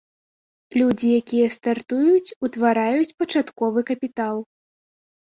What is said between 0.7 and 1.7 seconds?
Людзі, якія